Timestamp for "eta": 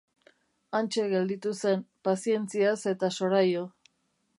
2.97-3.15